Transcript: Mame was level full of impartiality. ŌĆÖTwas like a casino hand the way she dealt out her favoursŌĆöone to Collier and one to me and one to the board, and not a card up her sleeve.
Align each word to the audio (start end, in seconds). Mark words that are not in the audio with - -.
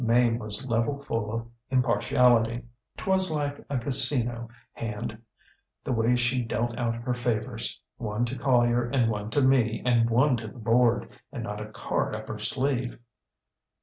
Mame 0.03 0.39
was 0.39 0.65
level 0.67 0.97
full 1.03 1.31
of 1.31 1.47
impartiality. 1.69 2.63
ŌĆÖTwas 2.97 3.29
like 3.35 3.63
a 3.69 3.77
casino 3.77 4.49
hand 4.73 5.15
the 5.83 5.91
way 5.91 6.15
she 6.15 6.41
dealt 6.41 6.75
out 6.75 6.95
her 6.95 7.13
favoursŌĆöone 7.13 8.25
to 8.25 8.35
Collier 8.35 8.89
and 8.89 9.11
one 9.11 9.29
to 9.29 9.43
me 9.43 9.79
and 9.85 10.09
one 10.09 10.37
to 10.37 10.47
the 10.47 10.57
board, 10.57 11.07
and 11.31 11.43
not 11.43 11.61
a 11.61 11.69
card 11.71 12.15
up 12.15 12.27
her 12.29 12.39
sleeve. 12.39 12.97